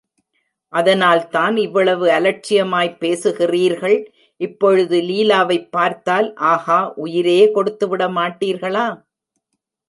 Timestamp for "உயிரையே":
6.97-7.51